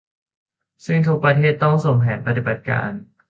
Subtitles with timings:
[0.85, 2.91] ซึ่งทุกประเทศต้องส่งแผนปฏิบัติการ